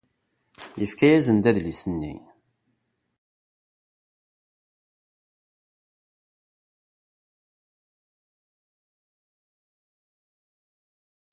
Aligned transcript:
Yefka-asen-d 0.81 1.45
adlis-nni. 1.49 2.15